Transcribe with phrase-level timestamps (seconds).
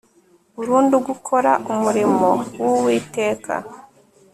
[0.55, 2.29] burundu gukora umurimo
[2.61, 3.53] w'uwiteka